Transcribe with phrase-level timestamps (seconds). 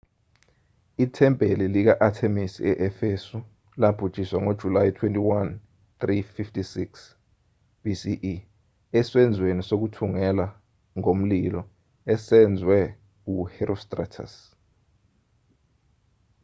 [1.03, 3.37] ithempeli lika-athemisi e-efesu
[3.81, 5.57] labhujiswa ngojulayi 21
[5.99, 6.97] 356
[7.83, 8.13] bce
[8.99, 10.47] esenzweni sokuthungela
[11.01, 11.61] ngomlilo
[12.13, 12.77] esenzwe
[13.33, 14.33] u-herostratus